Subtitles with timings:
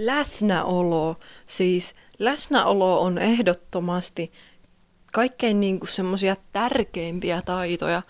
[0.00, 1.16] Läsnäolo.
[1.46, 4.32] Siis läsnäolo on ehdottomasti
[5.12, 8.02] kaikkein niin semmoisia tärkeimpiä taitoja,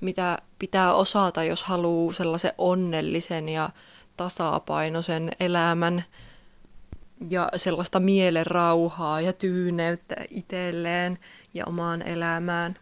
[0.00, 3.70] mitä pitää osata, jos haluaa sellaisen onnellisen ja
[4.16, 6.04] tasapainoisen elämän
[7.30, 11.18] ja sellaista mielen rauhaa ja tyyneyttä itselleen
[11.54, 12.78] ja omaan elämään.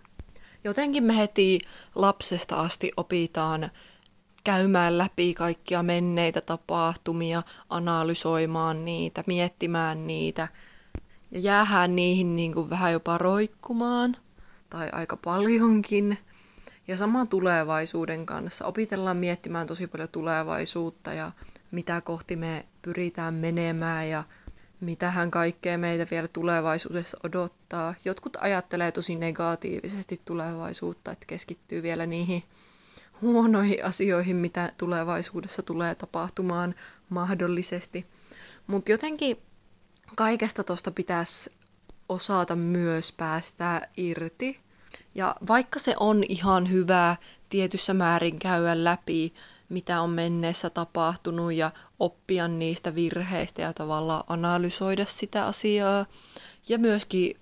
[0.64, 1.58] Jotenkin me heti
[1.94, 3.70] lapsesta asti opitaan
[4.44, 10.48] käymään läpi kaikkia menneitä tapahtumia, analysoimaan niitä, miettimään niitä
[11.34, 14.16] ja jäähän niihin niin kuin vähän jopa roikkumaan
[14.70, 16.18] tai aika paljonkin.
[16.88, 18.66] Ja sama tulevaisuuden kanssa.
[18.66, 21.32] Opitellaan miettimään tosi paljon tulevaisuutta ja
[21.70, 24.24] mitä kohti me pyritään menemään ja
[24.80, 27.94] mitähän kaikkea meitä vielä tulevaisuudessa odottaa.
[28.04, 32.42] Jotkut ajattelee tosi negatiivisesti tulevaisuutta, että keskittyy vielä niihin
[33.22, 36.74] huonoihin asioihin, mitä tulevaisuudessa tulee tapahtumaan
[37.08, 38.06] mahdollisesti.
[38.66, 39.36] Mutta jotenkin
[40.16, 41.50] kaikesta tuosta pitäisi
[42.08, 44.60] osata myös päästä irti.
[45.14, 47.16] Ja vaikka se on ihan hyvä
[47.48, 49.32] tietyssä määrin käydä läpi,
[49.68, 56.06] mitä on menneessä tapahtunut ja oppia niistä virheistä ja tavallaan analysoida sitä asiaa.
[56.68, 57.36] Ja myöskin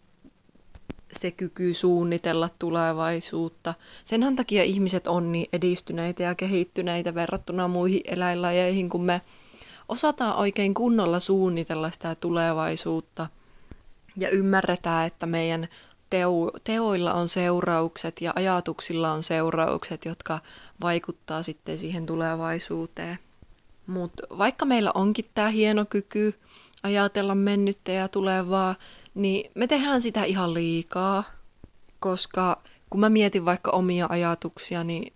[1.12, 3.74] se kyky suunnitella tulevaisuutta.
[4.04, 9.20] Senhän takia ihmiset on niin edistyneitä ja kehittyneitä verrattuna muihin eläinlajeihin, kun me
[9.88, 13.26] osataan oikein kunnolla suunnitella sitä tulevaisuutta
[14.16, 15.68] ja ymmärretään, että meidän
[16.10, 20.38] teo, teoilla on seuraukset ja ajatuksilla on seuraukset, jotka
[20.80, 23.18] vaikuttaa sitten siihen tulevaisuuteen.
[23.86, 26.34] Mutta vaikka meillä onkin tämä hieno kyky
[26.82, 28.74] ajatella mennyttä ja tulevaa,
[29.14, 31.24] niin me tehdään sitä ihan liikaa,
[32.00, 35.12] koska kun mä mietin vaikka omia ajatuksia, niin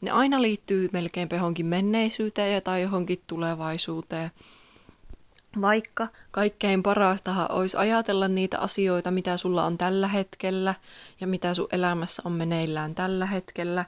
[0.00, 4.30] ne aina liittyy melkein johonkin menneisyyteen tai johonkin tulevaisuuteen.
[5.60, 10.74] Vaikka kaikkein parastahan olisi ajatella niitä asioita, mitä sulla on tällä hetkellä
[11.20, 13.84] ja mitä sun elämässä on meneillään tällä hetkellä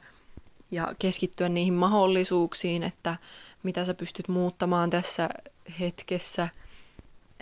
[0.71, 3.17] ja keskittyä niihin mahdollisuuksiin, että
[3.63, 5.29] mitä sä pystyt muuttamaan tässä
[5.81, 6.49] hetkessä,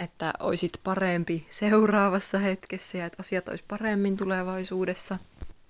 [0.03, 5.19] että oisit parempi seuraavassa hetkessä ja että asiat olisi paremmin tulevaisuudessa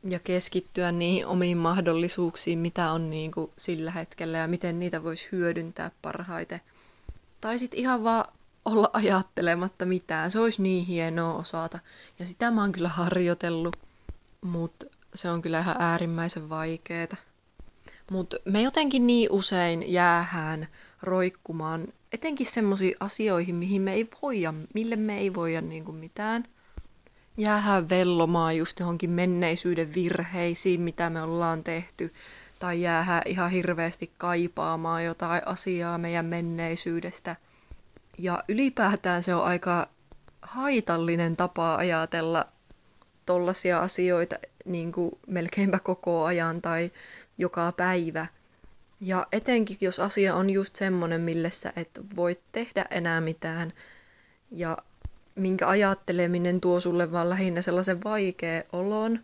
[0.05, 5.29] ja keskittyä niihin omiin mahdollisuuksiin, mitä on niin kuin sillä hetkellä ja miten niitä voisi
[5.33, 6.61] hyödyntää parhaiten.
[7.41, 8.25] Tai sitten ihan vaan
[8.65, 10.31] olla ajattelematta mitään.
[10.31, 11.79] Se olisi niin hienoa osata.
[12.19, 13.77] Ja sitä mä oon kyllä harjoitellut,
[14.41, 17.17] mutta se on kyllä ihan äärimmäisen vaikeeta.
[18.11, 20.69] Mutta me jotenkin niin usein jäähän
[21.03, 26.45] roikkumaan etenkin semmoisiin asioihin, mihin me ei voida, mille me ei voida niin kuin mitään.
[27.37, 32.13] Jäähän vellomaan just johonkin menneisyyden virheisiin, mitä me ollaan tehty.
[32.59, 37.37] Tai jäähän ihan hirveästi kaipaamaan jotain asiaa meidän menneisyydestä.
[38.19, 39.89] Ja ylipäätään se on aika
[40.43, 42.47] haitallinen tapa ajatella
[43.27, 46.91] tollaisia asioita niin kuin melkeinpä koko ajan tai
[47.39, 48.27] joka päivä.
[49.05, 53.73] Ja etenkin, jos asia on just semmoinen, millä sä et voi tehdä enää mitään
[54.51, 54.79] ja
[55.35, 59.19] minkä ajatteleminen tuo sulle vaan lähinnä sellaisen vaikea olon,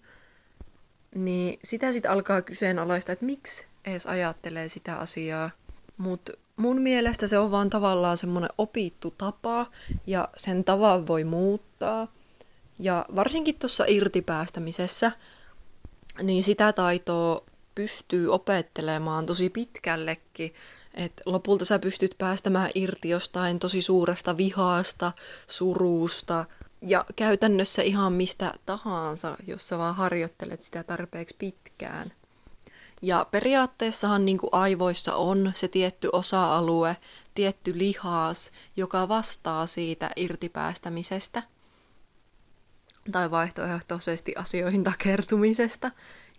[1.15, 5.51] niin sitä sitten alkaa kyseenalaista, että miksi edes ajattelee sitä asiaa.
[5.99, 9.67] Mutta mun mielestä se on vaan tavallaan semmoinen opittu tapa
[10.07, 12.13] ja sen tavan voi muuttaa.
[12.79, 15.13] Ja varsinkin tuossa irtipäästämisessä,
[16.23, 17.45] niin sitä taitoa
[17.79, 20.55] pystyy opettelemaan tosi pitkällekin.
[20.95, 25.13] Et lopulta sä pystyt päästämään irti jostain tosi suuresta vihaasta,
[25.47, 26.45] surusta
[26.83, 32.13] ja käytännössä ihan mistä tahansa, jos sä vaan harjoittelet sitä tarpeeksi pitkään.
[33.03, 36.97] Ja periaatteessahan niin kuin aivoissa on se tietty osa-alue,
[37.35, 41.43] tietty lihas, joka vastaa siitä irtipäästämisestä
[43.13, 45.91] tai vaihtoehtoisesti asioihin takertumisesta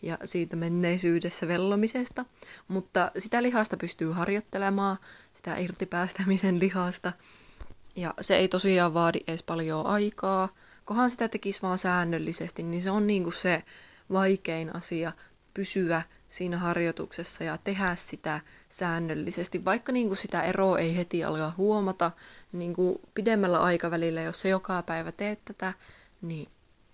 [0.01, 2.25] ja siitä menneisyydessä vellomisesta,
[2.67, 4.97] mutta sitä lihasta pystyy harjoittelemaan,
[5.33, 7.13] sitä irtipäästämisen lihasta,
[7.95, 10.49] ja se ei tosiaan vaadi edes paljon aikaa,
[10.85, 13.63] kohan sitä tekisi vaan säännöllisesti, niin se on niin kuin se
[14.11, 15.11] vaikein asia
[15.53, 19.65] pysyä siinä harjoituksessa ja tehdä sitä säännöllisesti.
[19.65, 22.11] Vaikka niin kuin sitä eroa ei heti alkaa huomata,
[22.51, 25.73] niin kuin pidemmällä aikavälillä, jos se joka päivä teet tätä,
[26.21, 26.49] niin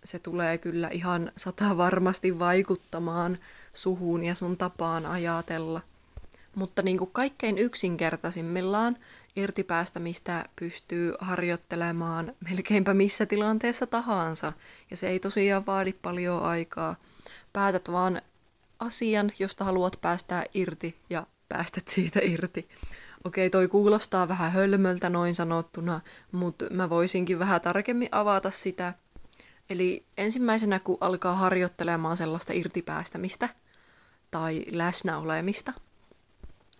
[0.05, 3.37] se tulee kyllä ihan sata varmasti vaikuttamaan
[3.73, 5.81] suhun ja sun tapaan ajatella.
[6.55, 8.97] Mutta niin kuin kaikkein yksinkertaisimmillaan
[9.35, 14.53] irtipäästämistä pystyy harjoittelemaan melkeinpä missä tilanteessa tahansa.
[14.91, 16.95] Ja se ei tosiaan vaadi paljon aikaa.
[17.53, 18.21] Päätät vaan
[18.79, 22.69] asian, josta haluat päästää irti ja päästät siitä irti.
[23.23, 28.93] Okei, toi kuulostaa vähän hölmöltä noin sanottuna, mutta mä voisinkin vähän tarkemmin avata sitä.
[29.69, 33.49] Eli ensimmäisenä, kun alkaa harjoittelemaan sellaista irtipäästämistä
[34.31, 35.73] tai läsnäolemista,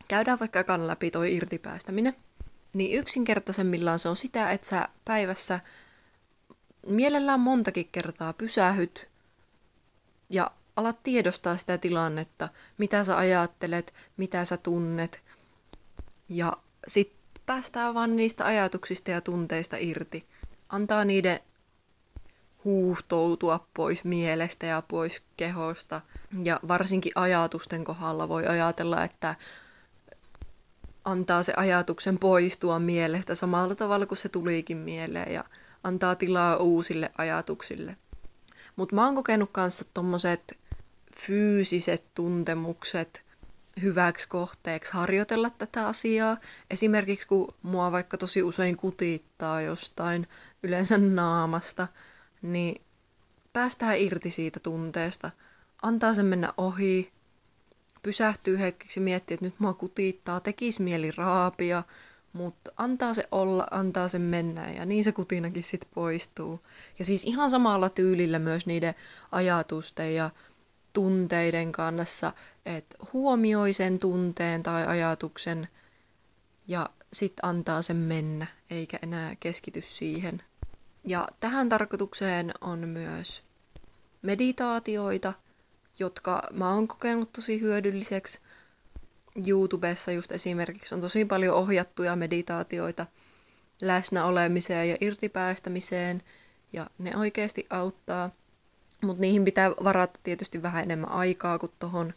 [0.08, 2.16] käydään vaikka ekan läpi toi irtipäästäminen,
[2.74, 5.60] niin yksinkertaisemmillaan se on sitä, että sä päivässä
[6.88, 9.10] mielellään montakin kertaa pysähyt
[10.30, 15.24] ja alat tiedostaa sitä tilannetta, mitä sä ajattelet, mitä sä tunnet.
[16.30, 16.54] Ja
[16.88, 20.28] sitten päästään vaan niistä ajatuksista ja tunteista irti.
[20.70, 21.40] Antaa niiden
[22.66, 26.02] huuhtoutua pois mielestä ja pois kehosta.
[26.44, 29.36] Ja varsinkin ajatusten kohdalla voi ajatella, että
[31.06, 35.44] antaa se ajatuksen poistua mielestä samalla tavalla kuin se tulikin mieleen ja
[35.84, 37.98] antaa tilaa uusille ajatuksille.
[38.76, 40.58] Mutta mä oon kokenut kanssa tommoset
[41.16, 43.26] fyysiset tuntemukset
[43.82, 46.38] hyväksi kohteeksi harjoitella tätä asiaa.
[46.70, 50.28] Esimerkiksi kun mua vaikka tosi usein kutittaa jostain,
[50.64, 51.88] yleensä naamasta,
[52.42, 52.82] niin
[53.54, 55.32] päästään irti siitä tunteesta.
[55.82, 57.12] Antaa sen mennä ohi,
[58.02, 61.84] pysähtyy hetkeksi ja miettii, että nyt mua kutittaa, tekisi mieli raapia,
[62.34, 66.60] mutta antaa se olla, antaa sen mennä ja niin se kutinakin sitten poistuu.
[67.00, 68.94] Ja siis ihan samalla tyylillä myös niiden
[69.32, 70.30] ajatusten ja
[70.94, 72.34] tunteiden kanssa,
[72.66, 75.68] että huomioi sen tunteen tai ajatuksen
[76.68, 80.44] ja sitten antaa sen mennä, eikä enää keskity siihen.
[81.06, 83.44] Ja tähän tarkoitukseen on myös
[84.22, 85.34] meditaatioita,
[86.00, 88.40] jotka mä oon kokenut tosi hyödylliseksi.
[89.48, 93.06] YouTubessa just esimerkiksi on tosi paljon ohjattuja meditaatioita
[93.82, 96.24] läsnä olemiseen ja irtipäästämiseen,
[96.74, 98.30] ja ne oikeasti auttaa–
[99.06, 102.14] mutta niihin pitää varata tietysti vähän enemmän aikaa kuin tuohon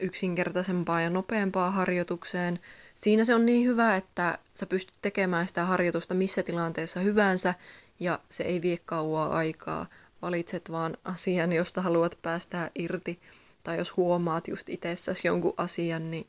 [0.00, 2.58] yksinkertaisempaan ja nopeampaan harjoitukseen.
[2.94, 7.54] Siinä se on niin hyvä, että sä pystyt tekemään sitä harjoitusta missä tilanteessa hyvänsä
[8.00, 9.86] ja se ei vie kauaa aikaa.
[10.22, 13.20] Valitset vaan asian, josta haluat päästä irti.
[13.62, 16.26] Tai jos huomaat just itsessäsi jonkun asian, niin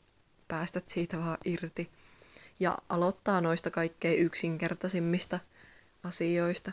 [0.48, 1.90] päästät siitä vaan irti.
[2.60, 5.38] Ja aloittaa noista kaikkein yksinkertaisimmista
[6.04, 6.72] asioista.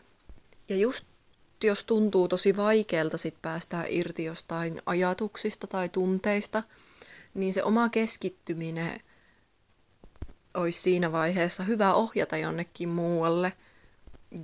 [0.69, 1.05] Ja just
[1.63, 6.63] jos tuntuu tosi vaikealta sit päästää irti jostain ajatuksista tai tunteista,
[7.35, 8.99] niin se oma keskittyminen
[10.53, 13.53] olisi siinä vaiheessa hyvä ohjata jonnekin muualle.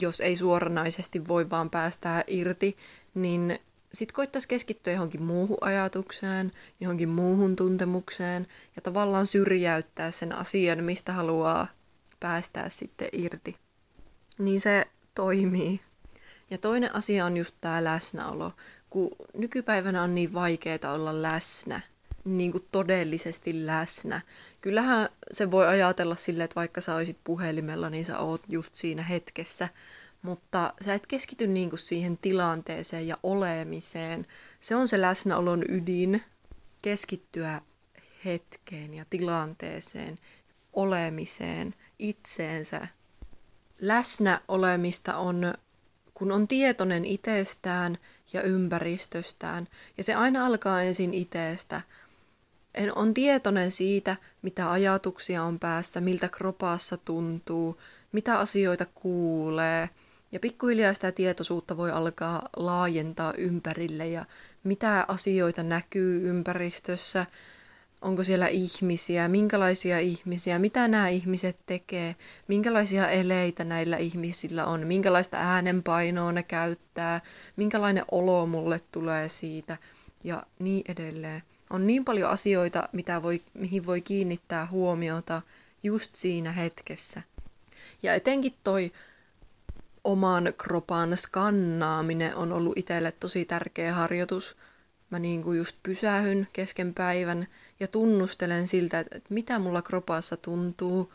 [0.01, 2.77] Jos ei suoranaisesti voi vaan päästää irti,
[3.13, 3.59] niin
[3.93, 11.13] sitten koittaisi keskittyä johonkin muuhun ajatukseen, johonkin muuhun tuntemukseen ja tavallaan syrjäyttää sen asian, mistä
[11.13, 11.67] haluaa
[12.19, 13.55] päästää sitten irti.
[14.37, 15.81] Niin se toimii.
[16.49, 18.51] Ja toinen asia on just tämä läsnäolo,
[18.89, 21.81] kun nykypäivänä on niin vaikeaa olla läsnä,
[22.25, 24.21] niin kuin todellisesti läsnä.
[24.61, 29.03] Kyllähän se voi ajatella silleen, että vaikka sä olisit puhelimella, niin sä oot just siinä
[29.03, 29.69] hetkessä,
[30.21, 34.27] mutta sä et keskity niin kuin siihen tilanteeseen ja olemiseen.
[34.59, 36.23] Se on se läsnäolon ydin,
[36.81, 37.61] keskittyä
[38.25, 40.17] hetkeen ja tilanteeseen,
[40.73, 42.87] olemiseen, itseensä.
[43.81, 45.53] Läsnä olemista on
[46.21, 47.97] kun on tietoinen itsestään
[48.33, 51.81] ja ympäristöstään, ja se aina alkaa ensin itsestä.
[52.95, 57.77] On tietoinen siitä, mitä ajatuksia on päässä, miltä kropassa tuntuu,
[58.11, 59.89] mitä asioita kuulee,
[60.31, 64.25] ja pikkuhiljaa sitä tietoisuutta voi alkaa laajentaa ympärille ja
[64.63, 67.25] mitä asioita näkyy ympäristössä,
[68.01, 72.15] onko siellä ihmisiä, minkälaisia ihmisiä, mitä nämä ihmiset tekee,
[72.47, 77.21] minkälaisia eleitä näillä ihmisillä on, minkälaista äänenpainoa ne käyttää,
[77.55, 79.77] minkälainen olo mulle tulee siitä
[80.23, 81.43] ja niin edelleen.
[81.71, 85.41] On niin paljon asioita, mitä voi, mihin voi kiinnittää huomiota
[85.83, 87.21] just siinä hetkessä.
[88.03, 88.91] Ja etenkin toi
[90.03, 94.55] oman kropan skannaaminen on ollut itselle tosi tärkeä harjoitus–
[95.11, 97.47] mä niin kuin just pysähyn kesken päivän
[97.79, 101.13] ja tunnustelen siltä, että mitä mulla kropassa tuntuu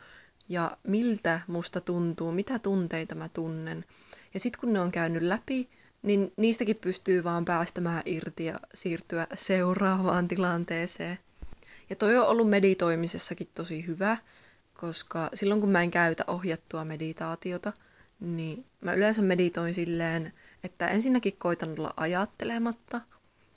[0.49, 3.85] ja miltä musta tuntuu, mitä tunteita mä tunnen.
[4.35, 5.69] Ja sitten kun ne on käynyt läpi,
[6.07, 11.19] niin niistäkin pystyy vaan päästämään irti ja siirtyä seuraavaan tilanteeseen.
[11.91, 14.17] Ja toi on ollut meditoimisessakin tosi hyvä,
[14.75, 17.73] koska silloin kun mä en käytä ohjattua meditaatiota,
[18.21, 20.33] niin mä yleensä meditoin silleen,
[20.65, 23.01] että ensinnäkin koitan olla ajattelematta–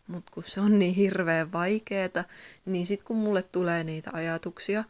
[0.10, 2.24] mutta kun se on niin hirveän vaikeeta,
[2.66, 4.84] niin sitten kun mulle tulee niitä ajatuksia,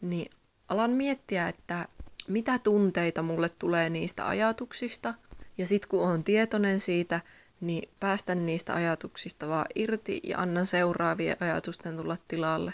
[0.00, 0.30] niin
[0.68, 1.88] alan miettiä, että
[2.28, 5.14] mitä tunteita mulle tulee niistä ajatuksista.
[5.58, 7.20] Ja sitten kun on tietoinen siitä,
[7.60, 12.72] niin päästän niistä ajatuksista vaan irti ja annan seuraavien ajatusten tulla tilalle.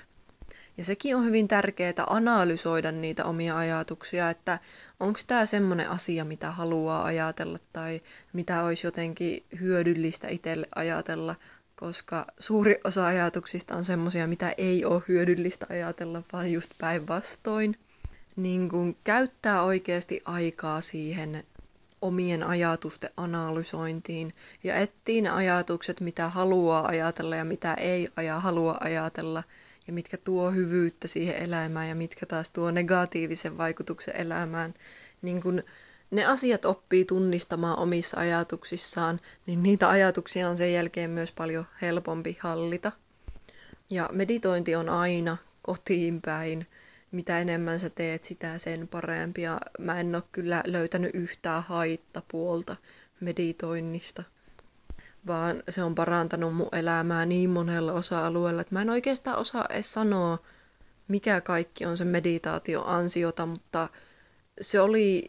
[0.76, 4.58] Ja sekin on hyvin tärkeää analysoida niitä omia ajatuksia, että
[5.00, 8.00] onko tämä semmoinen asia, mitä haluaa ajatella tai
[8.32, 11.34] mitä olisi jotenkin hyödyllistä itselle ajatella,
[11.76, 17.78] koska suuri osa ajatuksista on semmoisia, mitä ei ole hyödyllistä ajatella, vaan just päinvastoin.
[18.36, 21.44] Niin kun käyttää oikeasti aikaa siihen
[22.02, 24.32] omien ajatusten analysointiin
[24.64, 29.42] ja etsii ne ajatukset, mitä haluaa ajatella ja mitä ei aja, halua ajatella
[29.86, 34.74] ja mitkä tuo hyvyyttä siihen elämään ja mitkä taas tuo negatiivisen vaikutuksen elämään.
[35.22, 35.62] Niin kun
[36.10, 42.38] ne asiat oppii tunnistamaan omissa ajatuksissaan, niin niitä ajatuksia on sen jälkeen myös paljon helpompi
[42.40, 42.92] hallita.
[43.90, 46.66] Ja meditointi on aina kotiin päin
[47.12, 49.42] mitä enemmän sä teet, sitä sen parempi.
[49.42, 52.76] Ja mä en ole kyllä löytänyt yhtään haittapuolta
[53.20, 54.22] meditoinnista,
[55.26, 59.92] vaan se on parantanut mun elämää niin monella osa-alueella, että mä en oikeastaan osaa edes
[59.92, 60.38] sanoa,
[61.08, 63.88] mikä kaikki on se meditaatio ansiota, mutta
[64.60, 65.28] se oli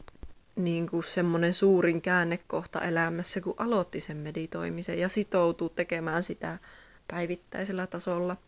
[0.55, 6.59] niin kuin semmoinen suurin käännekohta elämässä, kun aloitti sen meditoimisen ja sitoutuu tekemään sitä
[7.07, 8.37] päivittäisellä tasolla–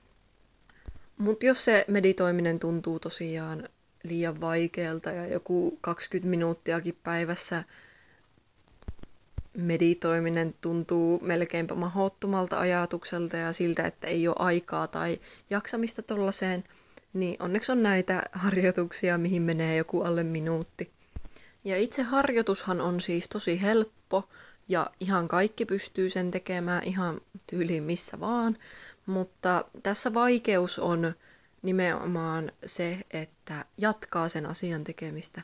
[1.18, 3.70] mutta jos se meditoiminen tuntuu tosiaan
[4.04, 7.64] liian vaikealta ja joku 20 minuuttiakin päivässä
[9.58, 15.20] meditoiminen tuntuu melkeinpä mahdottomalta ajatukselta ja siltä, että ei ole aikaa tai
[15.50, 16.64] jaksamista tollaiseen,
[17.14, 20.92] niin onneksi on näitä harjoituksia, mihin menee joku alle minuutti.
[21.66, 24.30] Ja itse harjoitushan on siis tosi helppo
[24.68, 28.58] ja ihan kaikki pystyy sen tekemään ihan tyyliin missä vaan,
[29.06, 31.14] mutta tässä vaikeus on
[31.62, 35.42] nimenomaan se, että jatkaa sen asian tekemistä,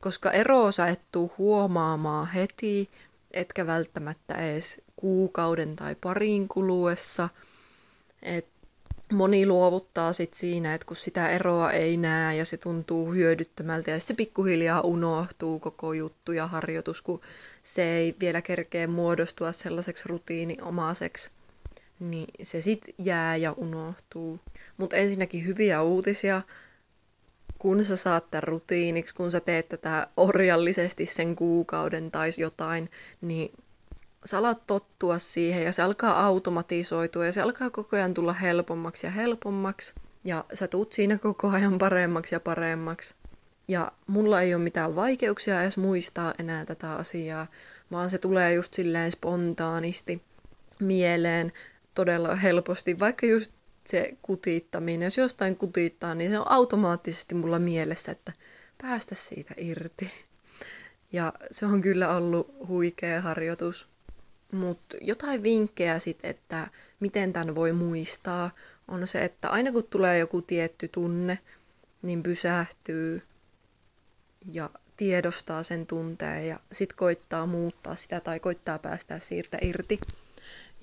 [0.00, 2.90] koska eroa sä et tuu huomaamaan heti,
[3.30, 7.28] etkä välttämättä edes kuukauden tai parin kuluessa.
[8.22, 8.49] Et
[9.12, 13.98] moni luovuttaa sit siinä, että kun sitä eroa ei näe ja se tuntuu hyödyttömältä ja
[13.98, 17.20] sitten se pikkuhiljaa unohtuu koko juttu ja harjoitus, kun
[17.62, 21.30] se ei vielä kerkeä muodostua sellaiseksi rutiiniomaiseksi
[22.00, 24.40] niin se sit jää ja unohtuu.
[24.76, 26.42] Mutta ensinnäkin hyviä uutisia,
[27.58, 32.90] kun sä saat tämän rutiiniksi, kun sä teet tätä orjallisesti sen kuukauden tai jotain,
[33.20, 33.52] niin
[34.24, 39.06] sä alat tottua siihen ja se alkaa automatisoitua ja se alkaa koko ajan tulla helpommaksi
[39.06, 39.94] ja helpommaksi.
[40.24, 43.14] Ja sä tuut siinä koko ajan paremmaksi ja paremmaksi.
[43.68, 47.46] Ja mulla ei ole mitään vaikeuksia edes muistaa enää tätä asiaa,
[47.92, 50.22] vaan se tulee just silleen spontaanisti
[50.80, 51.52] mieleen
[51.94, 53.52] todella helposti, vaikka just
[53.86, 58.32] se kutiittaminen, jos jostain kutiittaa, niin se on automaattisesti mulla mielessä, että
[58.82, 60.10] päästä siitä irti.
[61.12, 63.89] Ja se on kyllä ollut huikea harjoitus.
[64.52, 66.68] Mutta jotain vinkkejä sitten, että
[67.00, 68.50] miten tämän voi muistaa,
[68.88, 71.38] on se, että aina kun tulee joku tietty tunne,
[72.02, 73.22] niin pysähtyy
[74.52, 80.00] ja tiedostaa sen tunteen ja sitten koittaa muuttaa sitä tai koittaa päästä siitä irti.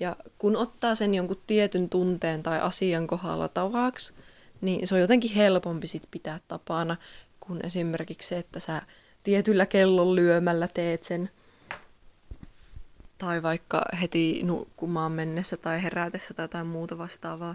[0.00, 4.14] Ja kun ottaa sen jonkun tietyn tunteen tai asian kohdalla tavaksi,
[4.60, 6.96] niin se on jotenkin helpompi sit pitää tapana
[7.40, 8.82] kuin esimerkiksi se, että sä
[9.22, 11.30] tietyllä kellon lyömällä teet sen.
[13.18, 17.54] Tai vaikka heti nukkumaan mennessä tai herätessä tai jotain muuta vastaavaa.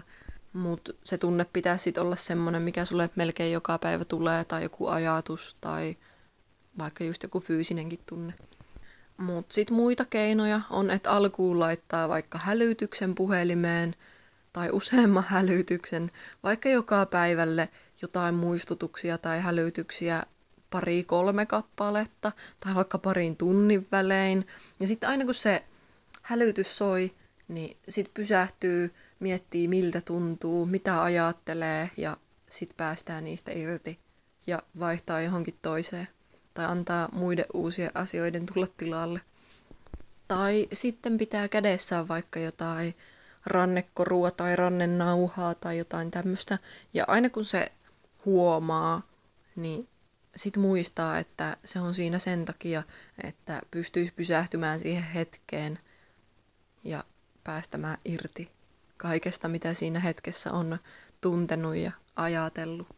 [0.52, 4.88] Mutta se tunne pitää sitten olla semmoinen, mikä sulle melkein joka päivä tulee, tai joku
[4.88, 5.96] ajatus, tai
[6.78, 8.34] vaikka just joku fyysinenkin tunne.
[9.16, 13.94] Mutta sitten muita keinoja on, että alkuun laittaa vaikka hälytyksen puhelimeen
[14.52, 16.10] tai useamman hälytyksen,
[16.42, 17.68] vaikka joka päivälle
[18.02, 20.22] jotain muistutuksia tai hälytyksiä
[20.74, 24.46] pari kolme kappaletta tai vaikka parin tunnin välein.
[24.80, 25.64] Ja sitten aina kun se
[26.22, 27.10] hälytys soi,
[27.48, 32.16] niin sitten pysähtyy, miettii miltä tuntuu, mitä ajattelee ja
[32.50, 33.98] sitten päästään niistä irti
[34.46, 36.08] ja vaihtaa johonkin toiseen
[36.54, 39.20] tai antaa muiden uusien asioiden tulla tilalle.
[40.28, 42.94] Tai sitten pitää kädessään vaikka jotain
[43.46, 46.58] rannekorua tai rannenauhaa tai jotain tämmöistä.
[46.94, 47.72] Ja aina kun se
[48.24, 49.02] huomaa,
[49.56, 49.88] niin
[50.36, 52.82] sitten muistaa, että se on siinä sen takia,
[53.24, 55.78] että pystyisi pysähtymään siihen hetkeen
[56.84, 57.04] ja
[57.44, 58.50] päästämään irti
[58.96, 60.78] kaikesta, mitä siinä hetkessä on
[61.20, 62.88] tuntenut ja ajatellut.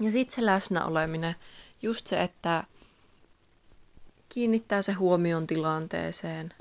[0.00, 1.34] Ja sitten se läsnä oleminen,
[1.82, 2.64] just se, että
[4.28, 6.54] kiinnittää se huomion tilanteeseen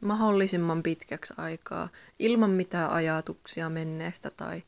[0.00, 1.88] mahdollisimman pitkäksi aikaa,
[2.18, 4.62] ilman mitään ajatuksia menneestä tai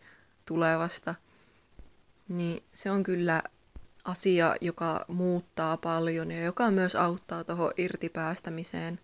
[0.47, 1.15] tulevasta,
[2.29, 3.43] niin se on kyllä
[4.09, 9.01] asia, joka muuttaa paljon ja joka myös auttaa tuohon irtipäästämiseen.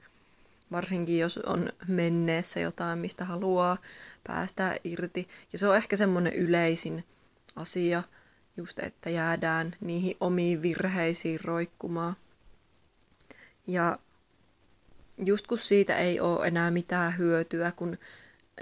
[0.73, 3.77] Varsinkin jos on menneessä jotain, mistä haluaa
[4.27, 5.29] päästä irti.
[5.53, 7.05] Ja se on ehkä semmoinen yleisin
[7.57, 8.03] asia,
[8.57, 12.17] just että jäädään niihin omiin virheisiin roikkumaan.
[13.67, 13.97] Ja
[15.25, 17.99] just kun siitä ei ole enää mitään hyötyä, kun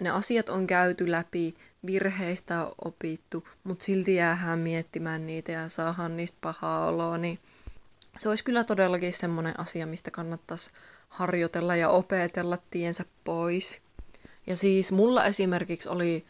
[0.00, 1.54] ne asiat on käyty läpi,
[1.86, 7.38] virheistä on opittu, mutta silti jäähän miettimään niitä ja saahan niistä pahaa oloa, niin
[8.18, 10.70] se olisi kyllä todellakin semmoinen asia, mistä kannattaisi
[11.08, 13.80] harjoitella ja opetella tiensä pois.
[14.46, 16.26] Ja siis mulla esimerkiksi oli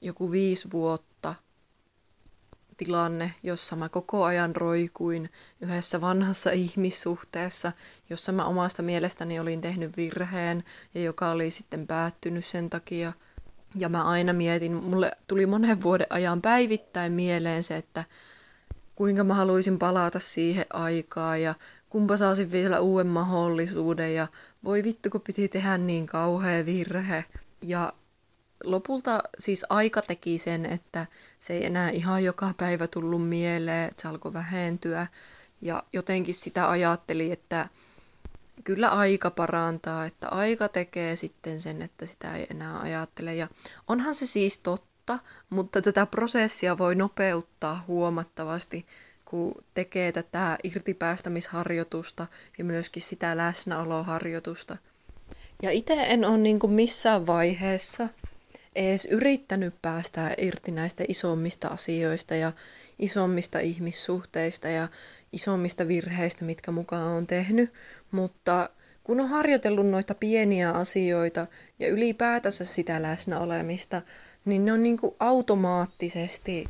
[0.00, 1.13] joku viisi vuotta
[2.76, 7.72] tilanne, jossa mä koko ajan roikuin yhdessä vanhassa ihmissuhteessa,
[8.10, 10.64] jossa mä omasta mielestäni olin tehnyt virheen
[10.94, 13.12] ja joka oli sitten päättynyt sen takia.
[13.78, 18.04] Ja mä aina mietin, mulle tuli monen vuoden ajan päivittäin mieleen se, että
[18.94, 21.54] kuinka mä haluaisin palata siihen aikaan ja
[21.90, 24.26] kumpa saisin vielä uuden mahdollisuuden ja
[24.64, 27.24] voi vittu kun piti tehdä niin kauhea virhe.
[27.62, 27.92] Ja
[28.64, 31.06] lopulta siis aika teki sen, että
[31.38, 35.06] se ei enää ihan joka päivä tullut mieleen, että se alkoi vähentyä.
[35.60, 37.68] Ja jotenkin sitä ajatteli, että
[38.64, 43.34] kyllä aika parantaa, että aika tekee sitten sen, että sitä ei enää ajattele.
[43.34, 43.48] Ja
[43.88, 45.18] onhan se siis totta,
[45.50, 48.86] mutta tätä prosessia voi nopeuttaa huomattavasti,
[49.24, 52.26] kun tekee tätä irtipäästämisharjoitusta
[52.58, 54.76] ja myöskin sitä läsnäoloharjoitusta.
[55.62, 58.08] Ja itse en ole niin missään vaiheessa
[58.76, 62.52] edes yrittänyt päästää irti näistä isommista asioista ja
[62.98, 64.88] isommista ihmissuhteista ja
[65.32, 67.72] isommista virheistä, mitkä mukaan on tehnyt,
[68.10, 68.70] mutta
[69.04, 71.46] kun on harjoitellut noita pieniä asioita
[71.78, 74.02] ja ylipäätänsä sitä läsnäolemista,
[74.44, 76.64] niin ne on niin kuin automaattisesti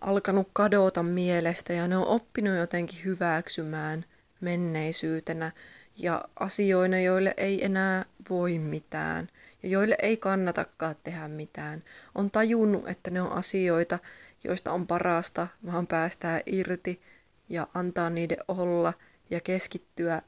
[0.00, 4.04] alkanut kadota mielestä ja ne on oppinut jotenkin hyväksymään
[4.40, 5.52] menneisyytenä
[5.96, 9.28] ja asioina, joille ei enää voi mitään
[9.62, 11.84] ja joille ei kannatakaan tehdä mitään.
[12.14, 13.98] On tajunnut, että ne on asioita,
[14.44, 17.02] joista on parasta vaan päästää irti
[17.48, 18.92] ja antaa niiden olla
[19.30, 20.22] ja keskittyä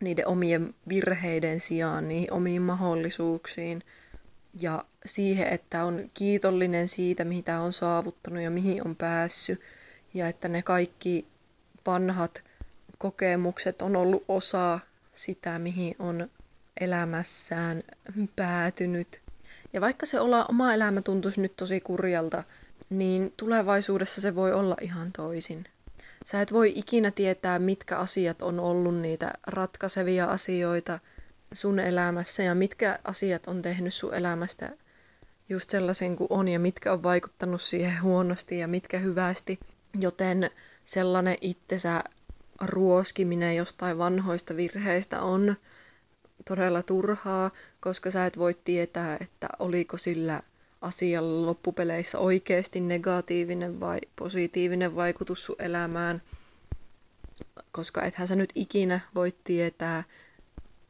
[0.00, 3.82] niiden omien virheiden sijaan niihin omiin mahdollisuuksiin
[4.60, 9.60] ja siihen, että on kiitollinen siitä, mitä on saavuttanut ja mihin on päässyt
[10.14, 11.28] ja että ne kaikki
[11.86, 12.44] vanhat
[12.98, 14.80] kokemukset on ollut osa
[15.12, 16.30] sitä, mihin on
[16.80, 17.82] elämässään
[18.36, 19.20] päätynyt.
[19.72, 22.44] Ja vaikka se olla, oma elämä tuntuisi nyt tosi kurjalta,
[22.90, 25.64] niin tulevaisuudessa se voi olla ihan toisin.
[26.24, 30.98] Sä et voi ikinä tietää, mitkä asiat on ollut niitä ratkaisevia asioita
[31.52, 34.70] sun elämässä ja mitkä asiat on tehnyt sun elämästä
[35.48, 39.58] just sellaisen kuin on ja mitkä on vaikuttanut siihen huonosti ja mitkä hyvästi.
[40.00, 40.50] Joten
[40.84, 42.04] sellainen itsensä
[42.60, 45.56] ruoskiminen jostain vanhoista virheistä on
[46.48, 50.42] todella turhaa, koska sä et voi tietää, että oliko sillä
[50.80, 56.22] asialla loppupeleissä oikeasti negatiivinen vai positiivinen vaikutus sun elämään,
[57.72, 60.04] koska ethän sä nyt ikinä voi tietää,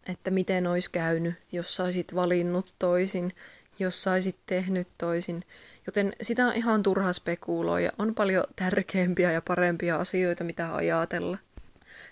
[0.09, 3.33] että miten olisi käynyt, jos saisit valinnut toisin,
[3.79, 5.44] jos saisit tehnyt toisin.
[5.87, 7.92] Joten sitä on ihan turha spekuloida.
[7.99, 11.38] On paljon tärkeämpiä ja parempia asioita, mitä ajatella.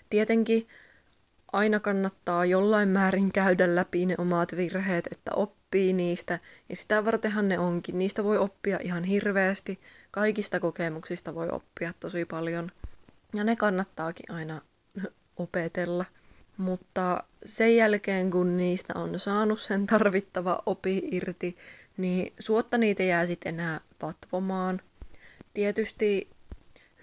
[0.09, 0.67] Tietenkin
[1.53, 6.39] aina kannattaa jollain määrin käydä läpi ne omat virheet, että oppii niistä.
[6.69, 7.99] Ja sitä vartenhan ne onkin.
[7.99, 9.79] Niistä voi oppia ihan hirveästi.
[10.11, 12.71] Kaikista kokemuksista voi oppia tosi paljon.
[13.35, 14.61] Ja ne kannattaakin aina
[15.37, 16.05] opetella.
[16.57, 21.57] Mutta sen jälkeen, kun niistä on saanut sen tarvittava opi irti,
[21.97, 24.81] niin suotta niitä jää sitten enää vatvomaan.
[25.53, 26.29] Tietysti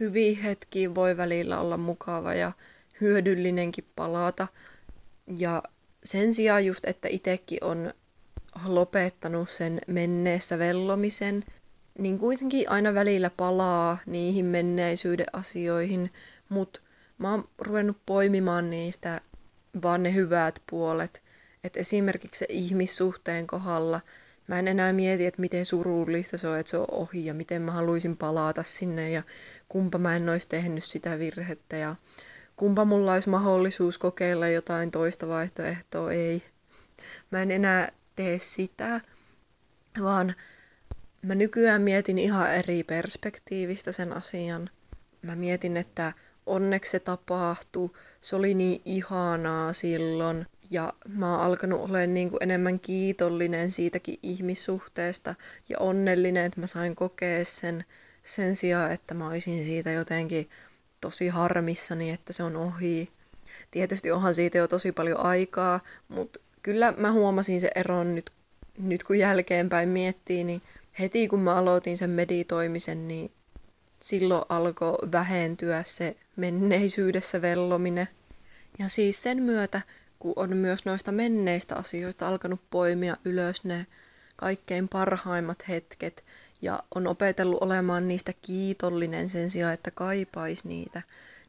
[0.00, 2.52] hyviä hetki voi välillä olla mukava ja
[3.00, 4.48] hyödyllinenkin palata.
[5.36, 5.62] Ja
[6.04, 7.90] sen sijaan just, että itsekin on
[8.64, 11.42] lopettanut sen menneessä vellomisen,
[11.98, 16.12] niin kuitenkin aina välillä palaa niihin menneisyyden asioihin,
[16.48, 16.80] mutta
[17.18, 19.20] mä oon ruvennut poimimaan niistä
[19.82, 21.22] vaan ne hyvät puolet.
[21.64, 24.00] Että esimerkiksi se ihmissuhteen kohdalla
[24.46, 27.62] mä en enää mieti, että miten surullista se on, että se on ohi ja miten
[27.62, 29.22] mä haluaisin palata sinne ja
[29.68, 31.96] kumpa mä en olisi tehnyt sitä virhettä ja
[32.56, 36.42] kumpa mulla olisi mahdollisuus kokeilla jotain toista vaihtoehtoa, ei.
[37.30, 39.00] Mä en enää tee sitä,
[40.02, 40.34] vaan
[41.22, 44.70] mä nykyään mietin ihan eri perspektiivistä sen asian.
[45.22, 46.12] Mä mietin, että
[46.46, 47.90] onneksi se tapahtui,
[48.20, 54.18] se oli niin ihanaa silloin ja mä oon alkanut olemaan niin kuin enemmän kiitollinen siitäkin
[54.22, 55.34] ihmissuhteesta
[55.68, 57.84] ja onnellinen, että mä sain kokea sen
[58.24, 60.50] sen sijaan, että mä olisin siitä jotenkin
[61.04, 63.08] tosi harmissani, että se on ohi.
[63.70, 68.30] Tietysti onhan siitä jo tosi paljon aikaa, mutta kyllä mä huomasin se eron nyt,
[68.78, 70.62] nyt kun jälkeenpäin miettii, niin
[70.98, 73.30] heti kun mä aloitin sen meditoimisen, niin
[74.00, 78.08] silloin alkoi vähentyä se menneisyydessä vellominen.
[78.78, 79.80] Ja siis sen myötä,
[80.18, 83.86] kun on myös noista menneistä asioista alkanut poimia ylös ne
[84.36, 86.24] kaikkein parhaimmat hetket
[86.64, 91.02] ja on opetellut olemaan niistä kiitollinen sen sijaan, että kaipaisi niitä,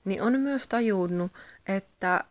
[0.06, 1.32] niin on myös tajunnut,
[1.68, 2.24] että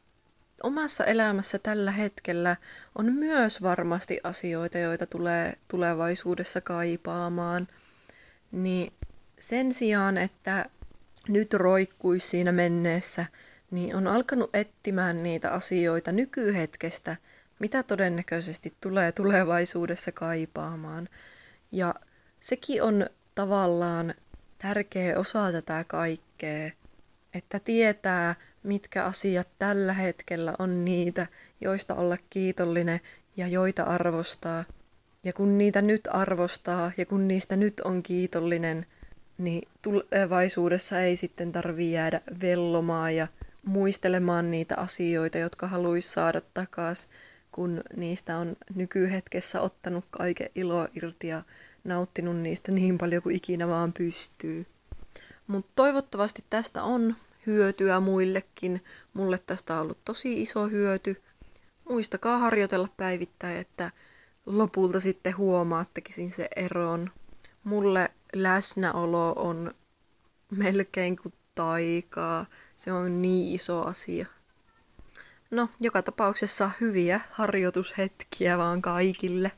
[0.63, 2.57] omassa elämässä tällä hetkellä
[2.99, 7.69] on myös varmasti asioita, joita tulee tulevaisuudessa kaipaamaan.
[8.53, 8.93] Niin
[9.39, 10.67] sen sijaan, että
[11.29, 13.27] nyt roikkuisi siinä menneessä,
[13.71, 17.17] niin on alkanut etsimään niitä asioita nykyhetkestä,
[17.59, 21.09] mitä todennäköisesti tulee tulevaisuudessa kaipaamaan.
[21.73, 21.95] Ja
[22.45, 24.15] sekin on tavallaan
[24.59, 26.71] tärkeä osa tätä kaikkea,
[27.35, 31.27] että tietää, mitkä asiat tällä hetkellä on niitä,
[31.61, 33.01] joista olla kiitollinen
[33.37, 34.65] ja joita arvostaa.
[35.25, 38.87] Ja kun niitä nyt arvostaa ja kun niistä nyt on kiitollinen,
[39.39, 43.29] niin tulevaisuudessa ei sitten tarvi jäädä vellomaan ja
[43.67, 47.11] muistelemaan niitä asioita, jotka haluaisi saada takaisin,
[47.53, 51.43] kun niistä on nykyhetkessä ottanut kaiken ilo irti ja
[51.85, 54.67] nauttinut niistä niin paljon kuin ikinä vaan pystyy.
[55.47, 57.17] Mutta toivottavasti tästä on
[57.47, 58.85] hyötyä muillekin.
[59.15, 61.23] Mulle tästä on ollut tosi iso hyöty.
[61.89, 63.91] Muistakaa harjoitella päivittäin, että
[64.47, 67.11] lopulta sitten huomaattekin se eron.
[67.65, 69.75] Mulle läsnäolo on
[70.51, 72.47] melkein kuin taikaa.
[72.77, 74.27] Se on niin iso asia.
[75.51, 79.53] No, joka tapauksessa hyviä harjoitushetkiä vaan kaikille.